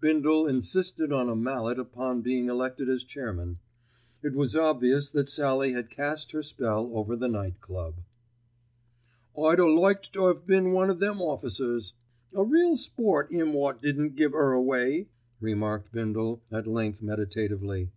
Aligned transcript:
Bindle 0.00 0.44
insisted 0.44 1.12
on 1.12 1.28
a 1.28 1.36
mallet 1.36 1.78
upon 1.78 2.20
being 2.20 2.48
elected 2.48 2.88
as 2.88 3.04
chairman. 3.04 3.60
It 4.24 4.32
was 4.34 4.56
obvious 4.56 5.08
that 5.12 5.28
Sallie 5.28 5.70
had 5.70 5.88
cast 5.88 6.32
her 6.32 6.42
spell 6.42 6.90
over 6.94 7.14
the 7.14 7.28
Night 7.28 7.60
Club. 7.60 7.94
"I'd 9.40 9.60
a 9.60 9.68
liked 9.70 10.12
to 10.14 10.24
'ave 10.24 10.40
been 10.46 10.72
one 10.72 10.90
o' 10.90 10.94
them 10.94 11.22
officers. 11.22 11.92
A 12.34 12.42
real 12.42 12.74
sport 12.74 13.28
'im 13.32 13.54
wot 13.54 13.80
didn't 13.80 14.16
give 14.16 14.34
'er 14.34 14.50
away," 14.50 15.06
remarked 15.40 15.92
Bindle 15.92 16.40
at 16.50 16.66
length 16.66 17.00
meditatively. 17.00 17.92